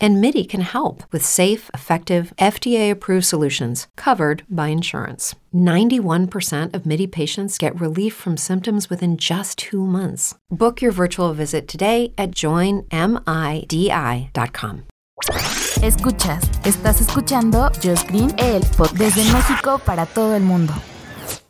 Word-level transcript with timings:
And 0.00 0.20
MIDI 0.20 0.44
can 0.44 0.60
help 0.60 1.02
with 1.10 1.24
safe, 1.24 1.70
effective, 1.74 2.32
FDA 2.38 2.90
approved 2.90 3.24
solutions 3.26 3.88
covered 3.96 4.44
by 4.48 4.68
insurance. 4.68 5.34
91% 5.52 6.74
of 6.74 6.86
MIDI 6.86 7.06
patients 7.06 7.58
get 7.58 7.80
relief 7.80 8.14
from 8.14 8.36
symptoms 8.36 8.88
within 8.88 9.16
just 9.16 9.58
two 9.58 9.84
months. 9.84 10.34
Book 10.50 10.80
your 10.80 10.92
virtual 10.92 11.32
visit 11.32 11.66
today 11.66 12.12
at 12.16 12.30
joinmidi.com. 12.30 12.88
Escuchas, 15.82 16.44
estás 16.64 17.00
escuchando 17.00 17.70
Just 17.80 18.08
Green, 18.08 18.32
el 18.38 18.62
desde 18.96 19.24
México 19.32 19.80
para 19.84 20.06
todo 20.06 20.34
el 20.34 20.42
mundo. 20.42 20.72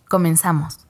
Comenzamos. 0.08 0.87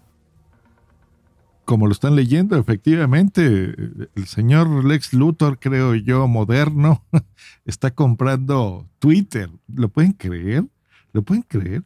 Como 1.69 1.87
lo 1.87 1.93
están 1.93 2.17
leyendo, 2.17 2.57
efectivamente, 2.57 3.75
el 4.15 4.25
señor 4.25 4.87
Lex 4.87 5.13
Luthor, 5.13 5.59
creo 5.59 5.95
yo, 5.95 6.27
moderno, 6.27 7.05
está 7.67 7.91
comprando 7.91 8.89
Twitter. 8.99 9.51
¿Lo 9.67 9.91
pueden 9.91 10.15
creer? 10.15 10.65
¿Lo 11.13 11.21
pueden 11.21 11.43
creer? 11.47 11.85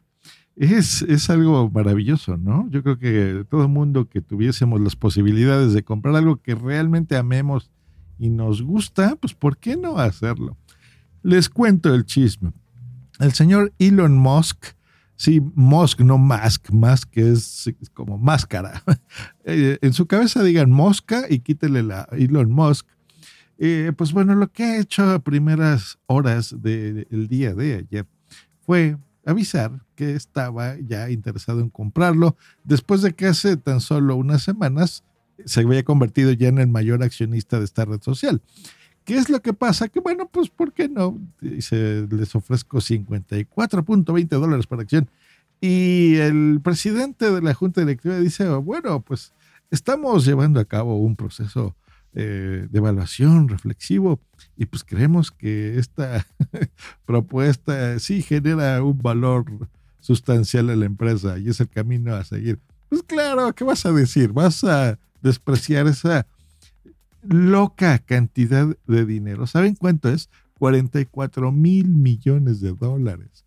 Es, 0.55 1.01
es, 1.01 1.29
algo 1.29 1.69
maravilloso, 1.69 2.37
¿no? 2.37 2.65
Yo 2.69 2.81
creo 2.81 2.97
que 2.97 3.45
todo 3.49 3.63
el 3.63 3.67
mundo 3.67 4.07
que 4.07 4.21
tuviésemos 4.21 4.79
las 4.79 4.95
posibilidades 4.95 5.73
de 5.73 5.83
comprar 5.83 6.15
algo 6.15 6.37
que 6.37 6.55
realmente 6.55 7.17
amemos 7.17 7.69
y 8.17 8.29
nos 8.29 8.61
gusta, 8.61 9.17
pues 9.17 9.33
¿por 9.33 9.57
qué 9.57 9.75
no 9.75 9.97
hacerlo? 9.97 10.55
Les 11.23 11.49
cuento 11.49 11.93
el 11.93 12.05
chisme. 12.05 12.53
El 13.19 13.33
señor 13.33 13.73
Elon 13.79 14.17
Musk, 14.17 14.63
sí, 15.15 15.41
Musk, 15.55 16.01
no 16.01 16.17
Musk, 16.17 16.71
Musk 16.71 17.17
es 17.17 17.69
como 17.93 18.17
máscara. 18.17 18.83
Eh, 19.45 19.77
en 19.81 19.91
su 19.91 20.07
cabeza 20.07 20.41
digan 20.41 20.71
mosca 20.71 21.25
y 21.29 21.39
quítele 21.39 21.83
la 21.83 22.07
Elon 22.13 22.49
Musk. 22.49 22.87
Eh, 23.57 23.91
pues 23.95 24.13
bueno, 24.13 24.35
lo 24.35 24.49
que 24.51 24.63
ha 24.63 24.79
hecho 24.79 25.09
a 25.11 25.19
primeras 25.19 25.97
horas 26.05 26.55
del 26.61 27.27
día 27.27 27.53
de 27.53 27.75
ayer 27.75 28.07
fue 28.65 28.97
avisar 29.25 29.83
que 29.95 30.15
estaba 30.15 30.77
ya 30.79 31.09
interesado 31.09 31.59
en 31.59 31.69
comprarlo 31.69 32.37
después 32.63 33.01
de 33.01 33.13
que 33.13 33.27
hace 33.27 33.57
tan 33.57 33.81
solo 33.81 34.15
unas 34.15 34.43
semanas 34.43 35.03
se 35.45 35.61
había 35.61 35.83
convertido 35.83 36.31
ya 36.31 36.47
en 36.47 36.59
el 36.59 36.67
mayor 36.67 37.03
accionista 37.03 37.59
de 37.59 37.65
esta 37.65 37.85
red 37.85 38.01
social. 38.01 38.41
¿Qué 39.05 39.17
es 39.17 39.29
lo 39.29 39.41
que 39.41 39.53
pasa? 39.53 39.89
Que 39.89 39.99
bueno, 39.99 40.27
pues 40.29 40.49
¿por 40.49 40.71
qué 40.71 40.87
no? 40.87 41.19
Dice, 41.41 42.07
les 42.09 42.33
ofrezco 42.35 42.77
54.20 42.77 44.27
dólares 44.27 44.67
por 44.67 44.79
acción. 44.79 45.09
Y 45.59 46.15
el 46.15 46.59
presidente 46.63 47.31
de 47.31 47.41
la 47.41 47.53
Junta 47.53 47.81
Directiva 47.81 48.17
dice, 48.17 48.47
bueno, 48.49 49.01
pues 49.01 49.33
estamos 49.71 50.25
llevando 50.25 50.59
a 50.59 50.65
cabo 50.65 50.97
un 50.97 51.15
proceso 51.15 51.75
eh, 52.15 52.67
de 52.69 52.77
evaluación 52.77 53.49
reflexivo 53.49 54.19
y 54.55 54.67
pues 54.67 54.83
creemos 54.83 55.31
que 55.31 55.79
esta 55.79 56.25
propuesta 57.05 57.97
sí 57.97 58.21
genera 58.21 58.83
un 58.83 59.01
valor 59.01 59.45
sustancial 59.99 60.69
a 60.69 60.75
la 60.75 60.85
empresa 60.85 61.39
y 61.39 61.49
es 61.49 61.59
el 61.59 61.69
camino 61.69 62.13
a 62.13 62.23
seguir. 62.23 62.59
Pues 62.89 63.01
claro, 63.01 63.51
¿qué 63.53 63.63
vas 63.63 63.85
a 63.85 63.91
decir? 63.91 64.31
¿Vas 64.31 64.63
a 64.63 64.99
despreciar 65.23 65.87
esa 65.87 66.27
loca 67.23 67.99
cantidad 67.99 68.75
de 68.87 69.05
dinero. 69.05 69.47
¿Saben 69.47 69.75
cuánto 69.75 70.09
es? 70.09 70.29
44 70.59 71.51
mil 71.51 71.87
millones 71.87 72.61
de 72.61 72.73
dólares. 72.73 73.45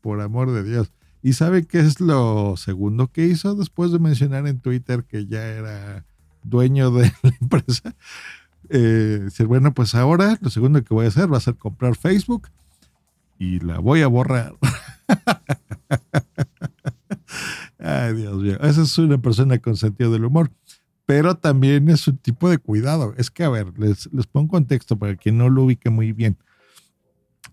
Por 0.00 0.20
amor 0.20 0.52
de 0.52 0.62
Dios. 0.62 0.92
¿Y 1.22 1.32
saben 1.32 1.64
qué 1.64 1.80
es 1.80 2.00
lo 2.00 2.56
segundo 2.56 3.08
que 3.08 3.26
hizo 3.26 3.54
después 3.54 3.90
de 3.90 3.98
mencionar 3.98 4.46
en 4.46 4.60
Twitter 4.60 5.04
que 5.04 5.26
ya 5.26 5.46
era 5.46 6.04
dueño 6.44 6.90
de 6.90 7.12
la 7.22 7.36
empresa? 7.40 7.94
Eh, 8.68 9.28
bueno, 9.46 9.74
pues 9.74 9.94
ahora 9.94 10.38
lo 10.40 10.50
segundo 10.50 10.82
que 10.82 10.94
voy 10.94 11.06
a 11.06 11.08
hacer 11.08 11.32
va 11.32 11.38
a 11.38 11.40
ser 11.40 11.56
comprar 11.56 11.96
Facebook 11.96 12.48
y 13.38 13.60
la 13.60 13.78
voy 13.78 14.02
a 14.02 14.06
borrar. 14.06 14.54
Ay, 17.78 18.14
Dios 18.14 18.42
mío. 18.42 18.58
Esa 18.60 18.82
es 18.82 18.98
una 18.98 19.18
persona 19.18 19.58
con 19.58 19.76
sentido 19.76 20.10
del 20.10 20.24
humor 20.24 20.50
pero 21.06 21.36
también 21.36 21.88
es 21.88 22.06
un 22.08 22.18
tipo 22.18 22.50
de 22.50 22.58
cuidado. 22.58 23.14
Es 23.16 23.30
que, 23.30 23.44
a 23.44 23.48
ver, 23.48 23.72
les, 23.78 24.12
les 24.12 24.26
pongo 24.26 24.48
contexto 24.48 24.98
para 24.98 25.16
quien 25.16 25.38
no 25.38 25.48
lo 25.48 25.62
ubique 25.62 25.88
muy 25.88 26.12
bien. 26.12 26.36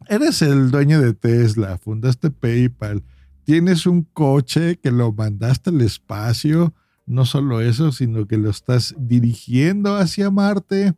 Eres 0.09 0.41
el 0.41 0.71
dueño 0.71 0.99
de 0.99 1.13
Tesla, 1.13 1.77
fundaste 1.77 2.31
PayPal, 2.31 3.03
tienes 3.45 3.85
un 3.85 4.01
coche 4.01 4.77
que 4.77 4.91
lo 4.91 5.13
mandaste 5.13 5.69
al 5.69 5.81
espacio, 5.81 6.73
no 7.05 7.25
solo 7.25 7.61
eso, 7.61 7.91
sino 7.91 8.27
que 8.27 8.37
lo 8.37 8.49
estás 8.49 8.95
dirigiendo 8.97 9.95
hacia 9.95 10.31
Marte, 10.31 10.95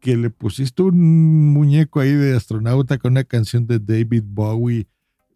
que 0.00 0.16
le 0.16 0.28
pusiste 0.28 0.82
un 0.82 1.52
muñeco 1.52 2.00
ahí 2.00 2.12
de 2.12 2.36
astronauta 2.36 2.98
con 2.98 3.12
una 3.12 3.24
canción 3.24 3.66
de 3.66 3.78
David 3.78 4.24
Bowie, 4.26 4.86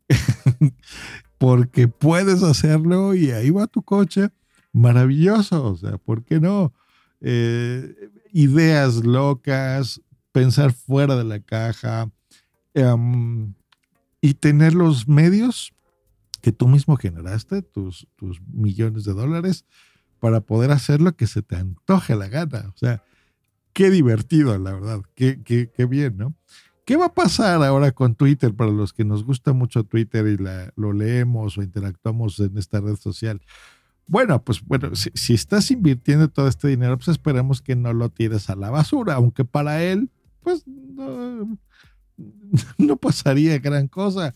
porque 1.39 1.89
puedes 1.89 2.43
hacerlo 2.43 3.15
y 3.15 3.31
ahí 3.31 3.50
va 3.50 3.66
tu 3.66 3.83
coche 3.83 4.31
maravilloso, 4.72 5.64
o 5.64 5.76
sea, 5.76 5.98
¿por 5.98 6.25
qué 6.25 6.41
no? 6.41 6.72
Eh, 7.20 8.10
ideas 8.32 9.04
locas, 9.04 10.00
pensar 10.32 10.72
fuera 10.72 11.16
de 11.16 11.25
la 11.25 11.41
caja 11.41 12.10
em, 12.75 13.54
y 14.20 14.34
tener 14.34 14.75
los 14.75 15.09
medios 15.09 15.72
que 16.41 16.53
tú 16.53 16.69
mismo 16.69 16.97
generaste, 16.97 17.62
tus, 17.62 18.09
tus 18.16 18.41
millones 18.42 19.04
de 19.04 19.12
dólares, 19.12 19.64
para 20.20 20.41
poder 20.41 20.70
hacer 20.70 21.00
lo 21.00 21.16
que 21.16 21.26
se 21.26 21.42
te 21.42 21.56
antoje 21.56 22.14
la 22.14 22.28
gana. 22.28 22.70
O 22.75 22.76
sea, 22.76 23.03
qué 23.72 23.91
divertido, 23.91 24.56
la 24.59 24.72
verdad, 24.72 25.03
qué, 25.14 25.42
qué, 25.42 25.70
qué 25.75 25.86
bien, 25.86 26.16
¿no? 26.16 26.34
¿Qué 26.84 26.97
va 26.97 27.06
a 27.06 27.14
pasar 27.14 27.62
ahora 27.62 27.92
con 27.92 28.14
Twitter 28.14 28.54
para 28.54 28.70
los 28.70 28.92
que 28.92 29.04
nos 29.04 29.25
gusta 29.25 29.53
mucho 29.53 29.84
Twitter 29.84 30.26
y 30.26 30.36
la, 30.36 30.72
lo 30.76 30.92
leemos 30.92 31.56
o 31.56 31.62
interactuamos 31.62 32.41
en 32.41 32.59
esta 32.59 32.80
red 32.80 32.97
social? 32.97 33.41
Bueno, 34.10 34.43
pues 34.43 34.60
bueno, 34.66 34.91
si, 34.97 35.34
estás 35.34 35.71
invirtiendo 35.71 36.28
todo 36.28 36.48
este 36.48 36.66
dinero, 36.66 36.97
pues 36.98 37.06
esperemos 37.06 37.62
que 37.62 37.76
no 37.76 37.93
lo 37.93 38.09
tires 38.09 38.50
a 38.50 38.56
la 38.56 38.69
basura, 38.69 39.15
aunque 39.15 39.44
para 39.44 39.84
él, 39.84 40.10
pues 40.41 40.65
no, 40.66 41.56
pasaría 43.00 43.56
gran 43.60 43.87
cosa. 43.87 44.34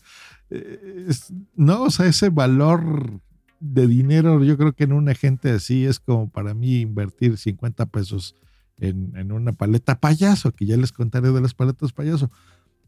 Eh, 0.49 1.09
no, 1.57 1.83
o 1.83 1.89
sea, 1.89 2.05
ese 2.05 2.29
valor 2.29 3.19
de 3.59 3.85
dinero, 3.87 4.41
yo 4.45 4.57
creo 4.57 4.71
que 4.71 4.85
en 4.85 4.93
un 4.93 5.09
agente 5.09 5.49
así 5.49 5.85
es 5.85 5.99
como 5.99 6.29
para 6.29 6.53
mí 6.53 6.79
invertir 6.79 7.37
50 7.37 7.85
pesos 7.87 8.33
en 8.77 9.29
una 9.33 9.51
paleta 9.51 9.99
payaso, 9.99 10.53
que 10.53 10.65
ya 10.65 10.77
les 10.77 10.93
contaré 10.93 11.33
de 11.33 11.41
las 11.41 11.53
paletas 11.53 11.91
payaso. 11.91 12.31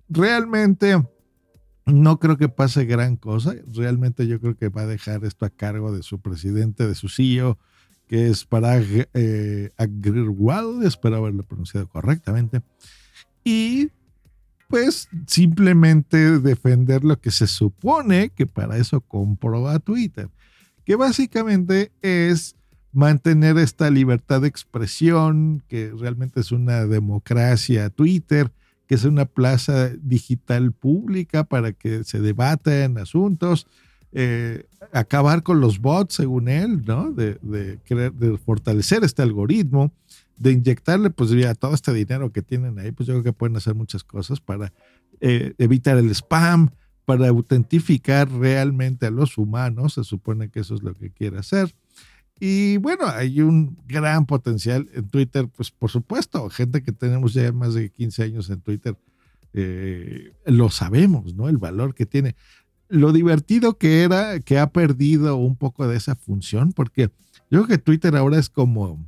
Realmente 0.08 0.96
no 1.88 2.20
creo 2.20 2.38
que 2.38 2.50
pase 2.50 2.86
gran 2.86 3.16
cosa. 3.16 3.56
Realmente 3.74 4.28
yo 4.28 4.40
creo 4.40 4.56
que 4.56 4.70
va 4.70 4.81
a 4.81 4.88
dejar 4.88 5.24
esto 5.25 5.46
a 5.46 5.50
cargo 5.50 5.92
de 5.92 6.03
su 6.03 6.20
presidente, 6.20 6.86
de 6.88 6.96
su 6.96 7.09
CEO, 7.09 7.58
que 8.08 8.28
es 8.28 8.46
Parag 8.46 9.09
eh, 9.14 9.72
Agrawal, 9.78 10.84
espero 10.84 11.18
haberlo 11.18 11.44
pronunciado 11.44 11.88
correctamente. 11.88 12.62
Y 13.44 13.90
pues 14.68 15.09
simplemente 15.28 16.40
defender 16.40 17.03
lo 17.03 17.20
que 17.20 17.31
se 17.31 17.48
supone 17.48 18.31
que 18.36 18.46
para 18.46 18.78
eso 18.78 19.00
compró 19.00 19.69
a 19.69 19.80
Twitter, 19.80 20.30
que 20.84 20.96
básicamente 20.96 21.92
es 22.02 22.56
mantener 22.92 23.58
esta 23.58 23.90
libertad 23.90 24.42
de 24.42 24.50
expresión, 24.50 25.64
que 25.68 25.94
realmente 25.98 26.42
es 26.42 26.52
una 26.52 26.86
democracia 26.86 27.90
Twitter, 27.90 28.52
que 28.88 28.96
es 28.96 29.03
una 29.03 29.25
plaza 29.25 29.90
digital 30.02 30.72
pública 30.72 31.44
para 31.44 31.74
que 31.74 32.04
se 32.04 32.19
debatan 32.19 32.98
asuntos, 32.98 33.68
eh, 34.13 34.66
acabar 34.94 35.44
con 35.44 35.60
los 35.60 35.80
bots, 35.80 36.16
según 36.16 36.48
él, 36.48 36.84
¿no? 36.86 37.12
De, 37.12 37.38
de, 37.42 37.78
de, 38.12 38.38
fortalecer 38.38 39.04
este 39.04 39.22
algoritmo, 39.22 39.92
de 40.38 40.54
inyectarle, 40.54 41.10
pues 41.10 41.30
ya 41.31 41.54
todo 41.56 41.74
este 41.74 41.94
dinero 41.94 42.31
que 42.31 42.42
tienen 42.42 42.80
ahí, 42.80 42.92
pues 42.92 43.07
yo 43.07 43.13
creo 43.16 43.24
que 43.24 43.34
pueden 43.34 43.57
hacer 43.57 43.75
muchas 43.75 44.04
cosas 44.04 44.39
para 44.39 44.72
eh, 45.19 45.54
evitar 45.57 45.98
el 45.98 46.10
spam, 46.12 46.69
para 47.06 47.28
autentificar 47.28 48.30
realmente 48.31 49.06
a 49.06 49.12
los 49.12 49.38
humanos, 49.38 49.94
se 49.94 50.04
supone 50.04 50.50
que 50.50 50.62
eso 50.62 50.75
es 50.75 50.84
lo 50.84 50.94
que 50.94 51.10
quiere 51.10 51.39
hacer. 51.39 51.74
Y 52.39 52.78
bueno, 52.78 53.07
hay 53.07 53.42
un 53.42 53.78
gran 53.88 54.25
potencial 54.25 54.88
en 54.94 55.07
Twitter, 55.10 55.48
pues 55.48 55.72
por 55.72 55.89
supuesto, 55.89 56.50
gente 56.50 56.84
que 56.84 56.92
tenemos 56.92 57.34
ya 57.34 57.51
más 57.51 57.74
de 57.74 57.89
15 57.89 58.24
años 58.24 58.50
en 58.50 58.62
Twitter, 58.62 58.95
eh, 59.54 60.34
lo 60.45 60.69
sabemos, 60.69 61.34
¿no? 61.34 61.50
El 61.50 61.57
valor 61.57 61.95
que 61.95 62.06
tiene. 62.06 62.36
Lo 62.89 63.12
divertido 63.12 63.78
que 63.78 64.04
era, 64.04 64.39
que 64.39 64.60
ha 64.60 64.72
perdido 64.72 65.36
un 65.36 65.56
poco 65.56 65.88
de 65.88 65.98
esa 65.98 66.16
función, 66.16 66.74
porque 66.74 67.10
yo 67.50 67.63
creo 67.63 67.68
que 67.68 67.78
Twitter 67.80 68.16
ahora 68.16 68.38
es 68.38 68.50
como, 68.50 69.04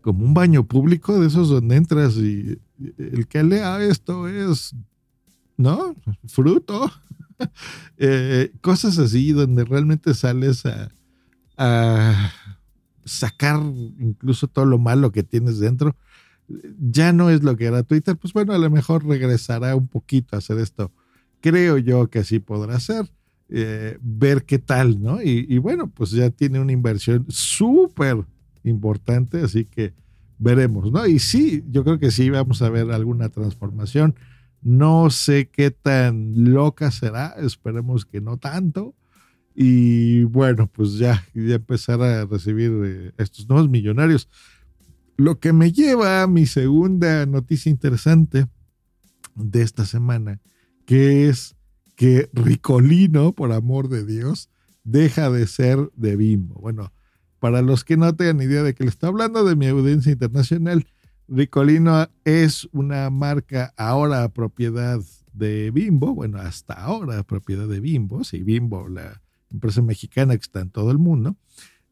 como 0.00 0.24
un 0.24 0.34
baño 0.34 0.66
público 0.66 1.18
de 1.20 1.26
esos 1.26 1.48
donde 1.48 1.76
entras 1.76 2.16
y, 2.16 2.60
el 2.96 3.26
que 3.26 3.42
lea 3.42 3.82
esto 3.82 4.28
es, 4.28 4.74
¿no? 5.56 5.94
Fruto. 6.26 6.90
Eh, 7.98 8.50
cosas 8.60 8.98
así 8.98 9.30
donde 9.30 9.64
realmente 9.64 10.12
sales 10.12 10.66
a, 10.66 10.88
a 11.58 12.32
sacar 13.04 13.60
incluso 13.98 14.46
todo 14.46 14.64
lo 14.64 14.78
malo 14.78 15.12
que 15.12 15.22
tienes 15.22 15.58
dentro. 15.58 15.96
Ya 16.78 17.12
no 17.12 17.28
es 17.28 17.42
lo 17.42 17.56
que 17.56 17.66
era 17.66 17.82
Twitter, 17.82 18.16
pues 18.16 18.32
bueno, 18.32 18.54
a 18.54 18.58
lo 18.58 18.70
mejor 18.70 19.04
regresará 19.06 19.76
un 19.76 19.88
poquito 19.88 20.36
a 20.36 20.38
hacer 20.38 20.58
esto. 20.58 20.92
Creo 21.40 21.76
yo 21.76 22.08
que 22.08 22.20
así 22.20 22.38
podrá 22.38 22.80
ser. 22.80 23.10
Eh, 23.50 23.96
ver 24.02 24.44
qué 24.44 24.58
tal, 24.58 25.02
¿no? 25.02 25.22
Y, 25.22 25.56
bueno, 25.56 25.88
pues 25.88 26.10
ya 26.10 26.28
tiene 26.28 26.60
una 26.60 26.72
inversión 26.72 27.24
súper 27.28 28.18
importante, 28.62 29.40
así 29.40 29.64
que 29.64 29.94
veremos, 30.38 30.92
¿no? 30.92 31.06
Y 31.06 31.18
sí, 31.18 31.64
yo 31.70 31.82
creo 31.82 31.98
que 31.98 32.10
sí 32.10 32.28
vamos 32.28 32.60
a 32.60 32.68
ver 32.68 32.90
alguna 32.90 33.30
transformación. 33.30 34.14
No 34.60 35.08
sé 35.08 35.48
qué 35.48 35.70
tan 35.70 36.52
loca 36.52 36.90
será, 36.90 37.36
esperemos 37.38 38.04
que 38.04 38.20
no 38.20 38.36
tanto. 38.36 38.94
Y 39.60 40.22
bueno, 40.22 40.68
pues 40.68 40.98
ya, 40.98 41.26
ya 41.34 41.56
empezar 41.56 42.00
a 42.00 42.24
recibir 42.26 42.70
eh, 42.84 43.12
estos 43.18 43.48
nuevos 43.48 43.68
millonarios. 43.68 44.28
Lo 45.16 45.40
que 45.40 45.52
me 45.52 45.72
lleva 45.72 46.22
a 46.22 46.28
mi 46.28 46.46
segunda 46.46 47.26
noticia 47.26 47.68
interesante 47.68 48.46
de 49.34 49.62
esta 49.62 49.84
semana, 49.84 50.40
que 50.86 51.28
es 51.28 51.56
que 51.96 52.30
Ricolino, 52.32 53.32
por 53.32 53.50
amor 53.50 53.88
de 53.88 54.06
Dios, 54.06 54.48
deja 54.84 55.28
de 55.28 55.48
ser 55.48 55.90
de 55.96 56.14
Bimbo. 56.14 56.54
Bueno, 56.60 56.92
para 57.40 57.60
los 57.60 57.82
que 57.82 57.96
no 57.96 58.14
tengan 58.14 58.40
idea 58.40 58.62
de 58.62 58.76
que 58.76 58.84
le 58.84 58.90
está 58.90 59.08
hablando 59.08 59.42
de 59.42 59.56
mi 59.56 59.66
audiencia 59.66 60.12
internacional, 60.12 60.86
Ricolino 61.26 62.08
es 62.24 62.68
una 62.70 63.10
marca 63.10 63.74
ahora 63.76 64.28
propiedad 64.28 65.00
de 65.32 65.72
Bimbo, 65.72 66.14
bueno, 66.14 66.38
hasta 66.38 66.74
ahora 66.74 67.24
propiedad 67.24 67.66
de 67.66 67.80
Bimbo, 67.80 68.22
sí, 68.22 68.44
Bimbo, 68.44 68.86
la 68.86 69.20
empresa 69.50 69.82
mexicana 69.82 70.36
que 70.36 70.42
está 70.42 70.60
en 70.60 70.70
todo 70.70 70.90
el 70.90 70.98
mundo, 70.98 71.36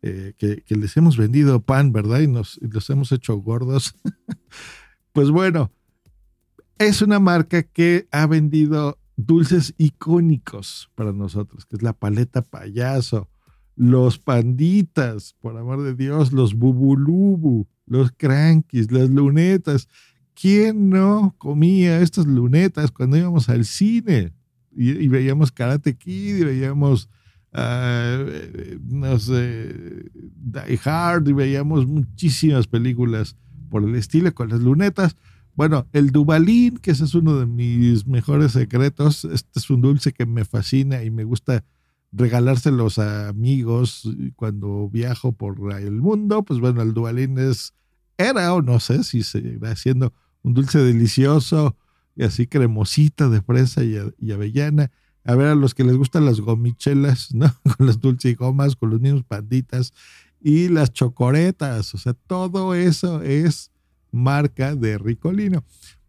eh, 0.02 0.34
que, 0.38 0.62
les 0.68 0.96
hemos 0.96 1.16
vendido 1.16 1.60
pan, 1.60 1.92
¿verdad? 1.92 2.20
Y 2.20 2.28
nos 2.28 2.58
y 2.62 2.68
los 2.68 2.88
hemos 2.90 3.12
hecho 3.12 3.36
gordos. 3.36 3.94
pues 5.12 5.30
bueno, 5.30 5.70
es 6.78 7.02
una 7.02 7.18
marca 7.18 7.62
que 7.62 8.06
ha 8.10 8.26
vendido 8.26 8.98
dulces 9.16 9.74
icónicos 9.78 10.90
para 10.94 11.12
nosotros, 11.12 11.64
que 11.66 11.76
es 11.76 11.82
la 11.82 11.94
paleta 11.94 12.42
payaso, 12.42 13.28
los 13.74 14.18
panditas, 14.18 15.34
por 15.40 15.56
amor 15.56 15.82
de 15.82 15.94
Dios, 15.94 16.32
los 16.32 16.54
bubulubu, 16.54 17.66
los 17.86 18.12
crankies, 18.12 18.90
las 18.90 19.10
lunetas. 19.10 19.88
¿Quién 20.34 20.90
no 20.90 21.34
comía 21.38 22.00
estas 22.00 22.26
lunetas 22.26 22.90
cuando 22.90 23.16
íbamos 23.16 23.48
al 23.48 23.64
cine? 23.64 24.32
Y, 24.72 25.08
veíamos 25.08 25.52
Karate 25.52 25.96
Kid 25.96 26.36
y 26.36 26.44
veíamos, 26.44 27.08
uh, 27.56 28.78
no 28.88 29.18
sé, 29.18 29.74
Die 30.12 30.80
Hard 30.84 31.28
y 31.28 31.32
veíamos 31.32 31.86
muchísimas 31.86 32.66
películas 32.66 33.36
por 33.70 33.82
el 33.84 33.94
estilo 33.94 34.32
con 34.34 34.50
las 34.50 34.60
lunetas. 34.60 35.16
Bueno, 35.54 35.86
el 35.92 36.10
Dubalín, 36.10 36.76
que 36.76 36.90
ese 36.90 37.04
es 37.04 37.14
uno 37.14 37.38
de 37.38 37.46
mis 37.46 38.06
mejores 38.06 38.52
secretos, 38.52 39.24
este 39.24 39.58
es 39.58 39.70
un 39.70 39.80
dulce 39.80 40.12
que 40.12 40.26
me 40.26 40.44
fascina 40.44 41.02
y 41.02 41.10
me 41.10 41.24
gusta 41.24 41.64
regalárselos 42.12 42.98
a 42.98 43.28
amigos 43.28 44.08
cuando 44.36 44.88
viajo 44.88 45.32
por 45.32 45.72
el 45.72 45.92
mundo. 45.92 46.44
Pues 46.44 46.60
bueno, 46.60 46.82
el 46.82 46.94
Dubalín 46.94 47.38
es, 47.38 47.74
era 48.18 48.52
o 48.54 48.62
no 48.62 48.80
sé 48.80 49.02
si 49.02 49.22
seguirá 49.22 49.74
siendo 49.76 50.12
un 50.42 50.54
dulce 50.54 50.78
delicioso 50.78 51.76
y 52.14 52.24
así 52.24 52.46
cremosita 52.46 53.28
de 53.28 53.42
fresa 53.42 53.82
y, 53.84 54.32
avellana. 54.32 54.90
A 55.26 55.34
ver, 55.34 55.48
a 55.48 55.54
los 55.54 55.74
que 55.74 55.84
les 55.84 55.96
gustan 55.96 56.24
las 56.24 56.40
gomichelas, 56.40 57.34
¿no? 57.34 57.52
Con 57.76 57.86
las 57.86 58.00
dulcigomas, 58.00 58.76
con 58.76 58.90
los 58.90 59.00
mismos 59.00 59.24
panditas 59.24 59.92
y 60.40 60.68
las 60.68 60.92
chocoretas. 60.92 61.94
O 61.94 61.98
sea, 61.98 62.14
todo 62.14 62.74
eso 62.74 63.22
es 63.22 63.70
marca 64.12 64.74
de 64.74 64.98
Ricolino. 64.98 65.64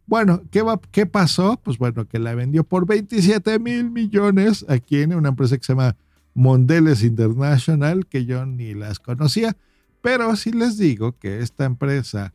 Bueno, 0.05 0.41
¿qué, 0.51 0.61
va, 0.61 0.79
¿qué 0.91 1.05
pasó? 1.05 1.59
Pues 1.63 1.77
bueno, 1.77 2.07
que 2.07 2.19
la 2.19 2.33
vendió 2.33 2.63
por 2.63 2.85
27 2.85 3.59
mil 3.59 3.89
millones 3.89 4.65
aquí 4.69 5.01
en 5.01 5.13
una 5.13 5.29
empresa 5.29 5.57
que 5.57 5.63
se 5.63 5.73
llama 5.73 5.97
Mondeles 6.33 7.03
International, 7.03 8.05
que 8.05 8.25
yo 8.25 8.45
ni 8.45 8.73
las 8.73 8.99
conocía, 8.99 9.57
pero 10.01 10.35
sí 10.35 10.51
les 10.51 10.77
digo 10.77 11.17
que 11.17 11.39
esta 11.39 11.65
empresa 11.65 12.33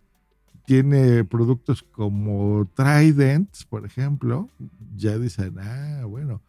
tiene 0.67 1.25
productos 1.25 1.83
como 1.83 2.69
Trident, 2.75 3.49
por 3.71 3.87
ejemplo, 3.87 4.49
ya 4.97 5.19
dicen, 5.19 5.59
ah, 5.59 6.05
bueno, 6.05 6.43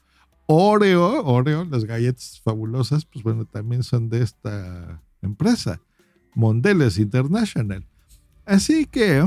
Oreo, 0.46 1.24
Oreo, 1.26 1.66
las 1.66 1.86
galletas 1.86 2.42
fabulosas, 2.44 3.06
pues 3.06 3.24
bueno, 3.24 3.46
también 3.46 3.84
son 3.84 4.10
de 4.10 4.22
esta 4.22 5.02
empresa, 5.22 5.80
Mondeles 6.36 6.98
International. 6.98 7.86
Así 8.46 8.86
que 8.86 9.24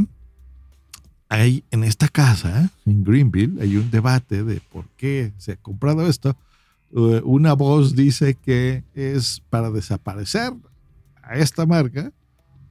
hay 1.28 1.64
en 1.70 1.84
esta 1.84 2.08
casa, 2.08 2.70
en 2.84 3.02
Greenville, 3.02 3.60
hay 3.60 3.76
un 3.76 3.90
debate 3.90 4.44
de 4.44 4.60
por 4.60 4.88
qué 4.96 5.32
se 5.38 5.52
ha 5.52 5.56
comprado 5.56 6.06
esto. 6.06 6.36
Eh, 6.92 7.20
una 7.24 7.54
voz 7.54 7.96
dice 7.96 8.34
que 8.34 8.84
es 8.94 9.42
para 9.50 9.70
desaparecer 9.70 10.52
a 11.22 11.36
esta 11.36 11.66
marca 11.66 12.12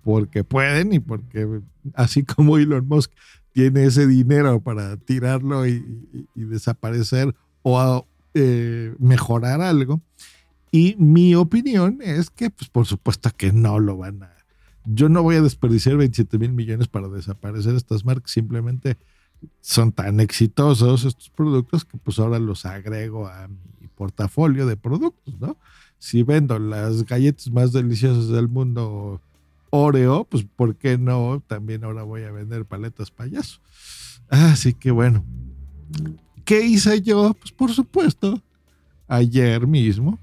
porque 0.04 0.44
pueden 0.44 0.94
y 0.94 1.00
porque 1.00 1.62
así 1.96 2.24
como 2.24 2.58
Elon 2.58 2.88
Musk 2.88 3.12
tiene 3.52 3.86
ese 3.86 4.06
dinero 4.06 4.60
para 4.62 4.98
tirarlo 4.98 5.66
y, 5.68 5.84
desaparecer 6.36 7.34
o 7.64 8.06
eh, 8.36 8.94
mejorar 9.00 9.62
algo. 9.62 10.02
Y 10.72 10.96
mi 11.00 11.34
opinión 11.34 12.00
es 12.04 12.30
que, 12.30 12.52
pues 12.52 12.70
por 12.70 12.86
supuesto 12.86 13.32
que 13.36 13.52
no 13.52 13.80
lo 13.80 13.98
van 13.98 14.22
a 14.24 14.36
yo 14.86 15.10
no 15.10 15.24
voy 15.24 15.36
a 15.36 15.42
desperdiciar 15.42 15.98
27 15.98 16.38
mil 16.38 16.52
millones 16.52 16.88
para 16.88 17.08
desaparecer 17.10 17.76
estas 17.76 18.06
marcas, 18.06 18.32
simplemente 18.32 18.98
son 19.62 19.92
tan 19.92 20.20
exitosos 20.20 21.06
estos 21.06 21.30
productos 21.30 21.86
que 21.86 21.98
pues 21.98 22.20
ahora 22.20 22.40
los 22.40 22.66
agrego 22.66 23.28
a 23.28 23.48
mi 23.48 23.88
portafolio 23.88 24.66
de 24.66 24.78
productos, 24.78 25.40
¿no? 25.40 25.58
Si 25.98 26.24
vendo 26.24 26.60
las 26.60 27.06
galletas 27.06 27.50
más 27.52 27.72
deliciosas 27.72 28.28
del 28.28 28.48
mundo 28.48 29.22
Oreo, 29.72 30.26
pues 30.26 30.46
¿por 30.56 30.76
qué 30.76 30.98
no? 30.98 31.42
También 31.48 31.84
ahora 31.84 32.04
voy 32.04 32.24
a 32.24 32.32
vender 32.32 32.66
paletas 32.66 33.12
payaso. 33.12 33.60
Así 34.30 34.74
que 34.74 34.92
bueno, 34.92 35.26
¿qué 36.46 36.66
hice 36.66 37.02
yo? 37.02 37.34
Pues 37.34 37.52
por 37.52 37.72
supuesto, 37.72 38.42
ayer 39.08 39.68
mismo, 39.68 40.20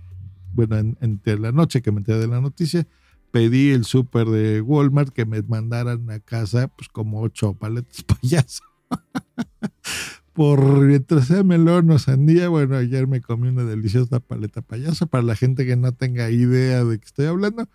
bueno, 0.54 0.96
entre 1.00 1.38
la 1.38 1.52
noche 1.52 1.82
que 1.82 1.92
me 1.92 1.98
enteré 1.98 2.18
de 2.18 2.28
la 2.28 2.40
noticia, 2.40 2.86
pedí 3.30 3.70
el 3.70 3.84
súper 3.84 4.28
de 4.28 4.60
Walmart 4.60 5.10
que 5.10 5.26
me 5.26 5.42
mandaran 5.42 6.08
a 6.10 6.20
casa 6.20 6.68
pues 6.68 6.88
como 6.88 7.20
ocho 7.20 7.54
paletas 7.54 8.02
payaso. 8.02 8.62
Por 10.32 10.62
mientras 10.80 11.26
sea 11.26 11.42
melón 11.42 11.90
o 11.90 11.98
sandía, 11.98 12.48
bueno, 12.48 12.76
ayer 12.76 13.06
me 13.06 13.20
comí 13.20 13.48
una 13.48 13.64
deliciosa 13.64 14.18
paleta 14.18 14.62
payaso. 14.62 15.06
Para 15.06 15.24
la 15.24 15.36
gente 15.36 15.66
que 15.66 15.76
no 15.76 15.92
tenga 15.92 16.30
idea 16.30 16.84
de 16.84 16.98
qué 16.98 17.04
estoy 17.04 17.26
hablando, 17.26 17.68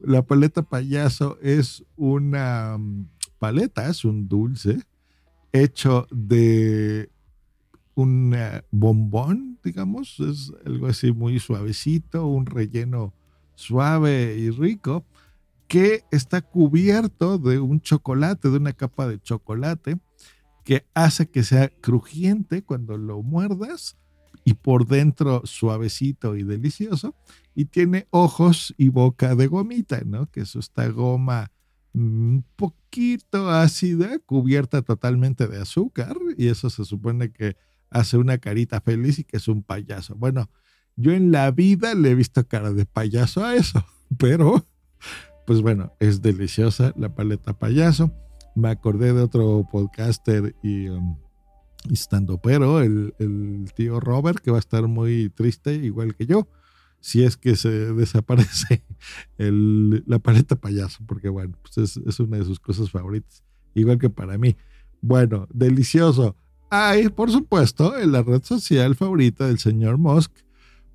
la 0.00 0.22
paleta 0.22 0.62
payaso 0.62 1.38
es 1.42 1.84
una 1.96 2.76
mm, 2.78 3.08
paleta, 3.40 3.88
es 3.88 4.04
un 4.04 4.28
dulce 4.28 4.78
hecho 5.52 6.06
de 6.10 7.10
un 7.94 8.36
bombón, 8.70 9.58
digamos, 9.62 10.18
es 10.20 10.52
algo 10.64 10.86
así 10.88 11.12
muy 11.12 11.38
suavecito, 11.38 12.26
un 12.26 12.46
relleno 12.46 13.14
suave 13.54 14.36
y 14.36 14.50
rico, 14.50 15.04
que 15.68 16.04
está 16.10 16.42
cubierto 16.42 17.38
de 17.38 17.58
un 17.58 17.80
chocolate, 17.80 18.50
de 18.50 18.56
una 18.56 18.72
capa 18.72 19.06
de 19.08 19.20
chocolate, 19.20 19.98
que 20.64 20.86
hace 20.94 21.28
que 21.28 21.42
sea 21.42 21.68
crujiente 21.68 22.62
cuando 22.62 22.96
lo 22.96 23.22
muerdas 23.22 23.96
y 24.44 24.54
por 24.54 24.86
dentro 24.86 25.42
suavecito 25.44 26.36
y 26.36 26.42
delicioso. 26.42 27.14
Y 27.54 27.66
tiene 27.66 28.06
ojos 28.10 28.74
y 28.76 28.88
boca 28.88 29.34
de 29.36 29.46
gomita, 29.46 30.02
¿no? 30.04 30.30
Que 30.30 30.40
es 30.40 30.56
esta 30.56 30.88
goma 30.88 31.52
un 31.92 32.44
poquito 32.56 33.50
ácida, 33.50 34.18
cubierta 34.18 34.82
totalmente 34.82 35.46
de 35.46 35.60
azúcar, 35.60 36.16
y 36.36 36.48
eso 36.48 36.68
se 36.68 36.84
supone 36.84 37.30
que 37.30 37.56
hace 37.94 38.18
una 38.18 38.38
carita 38.38 38.80
feliz 38.80 39.18
y 39.18 39.24
que 39.24 39.38
es 39.38 39.48
un 39.48 39.62
payaso. 39.62 40.14
Bueno, 40.16 40.50
yo 40.96 41.12
en 41.12 41.32
la 41.32 41.50
vida 41.50 41.94
le 41.94 42.10
he 42.10 42.14
visto 42.14 42.46
cara 42.46 42.72
de 42.72 42.84
payaso 42.84 43.44
a 43.44 43.54
eso, 43.54 43.84
pero 44.18 44.66
pues 45.46 45.62
bueno, 45.62 45.94
es 46.00 46.20
deliciosa 46.20 46.92
la 46.96 47.14
paleta 47.14 47.58
payaso. 47.58 48.12
Me 48.56 48.68
acordé 48.68 49.12
de 49.12 49.22
otro 49.22 49.66
podcaster 49.70 50.54
y, 50.62 50.88
um, 50.88 51.16
pero, 52.42 52.80
el, 52.80 53.14
el, 53.18 53.70
tío 53.74 54.00
Robert, 54.00 54.38
que 54.38 54.50
va 54.50 54.58
a 54.58 54.60
estar 54.60 54.86
muy 54.86 55.30
triste, 55.30 55.74
igual 55.74 56.14
que 56.14 56.26
yo, 56.26 56.48
si 57.00 57.24
es 57.24 57.36
que 57.36 57.56
se 57.56 57.68
desaparece 57.94 58.84
el, 59.38 60.04
la 60.06 60.18
paleta 60.18 60.56
payaso, 60.56 61.04
porque 61.06 61.28
bueno, 61.28 61.58
pues 61.62 61.78
es, 61.78 61.96
es 62.06 62.20
una 62.20 62.38
de 62.38 62.44
sus 62.44 62.60
cosas 62.60 62.90
favoritas, 62.90 63.44
igual 63.74 63.98
que 63.98 64.10
para 64.10 64.38
mí. 64.38 64.56
Bueno, 65.00 65.46
delicioso. 65.52 66.36
Hay, 66.76 67.08
por 67.08 67.30
supuesto, 67.30 67.96
en 67.96 68.10
la 68.10 68.24
red 68.24 68.42
social 68.42 68.96
favorita 68.96 69.46
del 69.46 69.60
señor 69.60 69.96
Musk, 69.96 70.32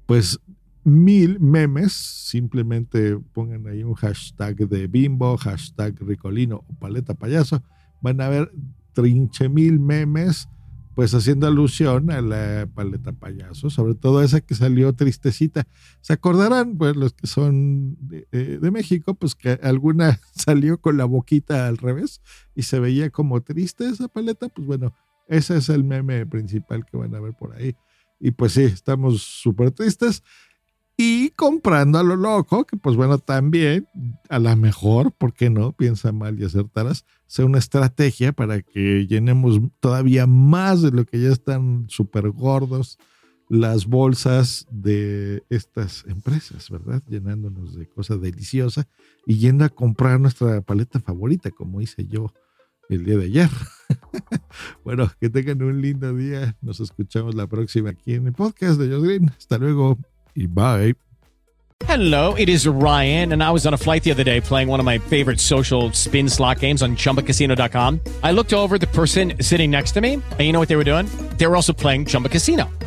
pues 0.05 0.37
mil 0.83 1.39
memes. 1.39 1.93
Simplemente 1.93 3.17
pongan 3.31 3.65
ahí 3.65 3.83
un 3.83 3.93
hashtag 3.93 4.57
de 4.67 4.87
bimbo, 4.87 5.37
hashtag 5.37 5.95
ricolino 6.01 6.65
o 6.67 6.73
paleta 6.73 7.13
payaso. 7.13 7.63
Van 8.01 8.19
a 8.19 8.27
ver 8.27 8.51
trinche 8.91 9.47
mil 9.47 9.79
memes, 9.79 10.49
pues 10.95 11.13
haciendo 11.13 11.47
alusión 11.47 12.11
a 12.11 12.19
la 12.19 12.67
paleta 12.75 13.13
payaso, 13.13 13.69
sobre 13.69 13.95
todo 13.95 14.21
esa 14.21 14.41
que 14.41 14.55
salió 14.55 14.91
tristecita. 14.91 15.65
¿Se 16.01 16.11
acordarán? 16.11 16.75
Pues 16.77 16.97
los 16.97 17.13
que 17.13 17.25
son 17.25 17.95
de, 18.01 18.27
eh, 18.33 18.59
de 18.61 18.71
México, 18.71 19.13
pues 19.13 19.33
que 19.33 19.57
alguna 19.63 20.19
salió 20.35 20.81
con 20.81 20.97
la 20.97 21.05
boquita 21.05 21.69
al 21.69 21.77
revés 21.77 22.19
y 22.53 22.63
se 22.63 22.81
veía 22.81 23.11
como 23.11 23.39
triste 23.39 23.87
esa 23.87 24.09
paleta. 24.09 24.49
Pues 24.49 24.67
bueno, 24.67 24.93
ese 25.29 25.57
es 25.57 25.69
el 25.69 25.83
meme 25.83 26.25
principal 26.25 26.85
que 26.85 26.97
van 26.97 27.15
a 27.15 27.19
ver 27.21 27.33
por 27.33 27.55
ahí. 27.55 27.75
Y 28.19 28.31
pues 28.31 28.53
sí, 28.53 28.63
estamos 28.63 29.21
súper 29.21 29.71
tristes. 29.71 30.23
Y 30.97 31.29
comprando 31.29 31.97
a 31.97 32.03
lo 32.03 32.17
loco, 32.17 32.65
que 32.65 32.75
pues 32.75 32.97
bueno, 32.97 33.19
también 33.19 33.87
a 34.27 34.37
la 34.37 34.57
mejor, 34.57 35.13
¿por 35.13 35.33
qué 35.33 35.49
no? 35.49 35.71
Piensa 35.71 36.11
mal 36.11 36.37
y 36.37 36.43
acertarás, 36.43 37.05
sea 37.25 37.45
una 37.45 37.59
estrategia 37.59 38.33
para 38.33 38.61
que 38.61 39.07
llenemos 39.07 39.61
todavía 39.79 40.27
más 40.27 40.81
de 40.81 40.91
lo 40.91 41.05
que 41.05 41.21
ya 41.21 41.29
están 41.29 41.85
súper 41.87 42.31
gordos 42.31 42.97
las 43.49 43.87
bolsas 43.87 44.67
de 44.69 45.43
estas 45.49 46.05
empresas, 46.07 46.69
¿verdad? 46.69 47.01
Llenándonos 47.07 47.75
de 47.75 47.87
cosas 47.87 48.19
deliciosas 48.21 48.87
y 49.25 49.37
yendo 49.37 49.65
a 49.65 49.69
comprar 49.69 50.19
nuestra 50.19 50.61
paleta 50.61 50.99
favorita, 50.99 51.49
como 51.49 51.81
hice 51.81 52.05
yo 52.07 52.33
el 52.89 53.05
día 53.05 53.17
de 53.17 53.25
ayer. 53.25 53.49
bueno, 54.83 55.11
que 55.19 55.29
tengan 55.29 55.61
un 55.61 55.81
lindo 55.81 56.13
día. 56.13 56.55
Nos 56.61 56.79
escuchamos 56.79 57.35
la 57.35 57.47
próxima 57.47 57.91
aquí 57.91 58.15
en 58.15 58.27
el 58.27 58.33
podcast 58.33 58.79
de 58.79 58.89
Josh 58.89 59.03
Green. 59.03 59.31
Hasta 59.37 59.57
luego 59.57 59.97
y 60.35 60.47
bye. 60.47 60.95
Hello, 61.87 62.35
it 62.35 62.49
is 62.49 62.67
Ryan, 62.67 63.31
and 63.31 63.41
I 63.41 63.51
was 63.51 63.65
on 63.65 63.73
a 63.73 63.77
flight 63.77 64.03
the 64.03 64.11
other 64.11 64.23
day 64.23 64.41
playing 64.41 64.67
one 64.67 64.81
of 64.81 64.85
my 64.85 64.99
favorite 64.99 65.39
social 65.39 65.91
spin 65.93 66.27
slot 66.27 66.59
games 66.59 66.81
on 66.81 66.97
chumbacasino.com. 66.97 68.01
I 68.21 68.31
looked 68.31 68.53
over 68.53 68.77
the 68.77 68.87
person 68.87 69.41
sitting 69.41 69.71
next 69.71 69.93
to 69.93 70.01
me, 70.01 70.13
and 70.15 70.41
you 70.41 70.51
know 70.51 70.59
what 70.59 70.67
they 70.67 70.75
were 70.75 70.83
doing? 70.83 71.07
They 71.37 71.47
were 71.47 71.55
also 71.55 71.73
playing 71.73 72.05
Chumba 72.05 72.29
Casino. 72.29 72.69